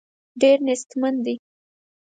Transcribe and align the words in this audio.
ډېر 0.41 0.57
نېستمن 0.67 1.15
دي. 1.25 1.35